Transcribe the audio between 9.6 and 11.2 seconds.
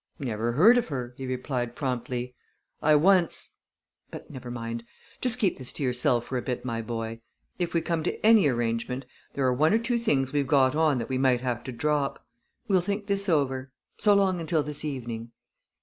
or two things we've got on that we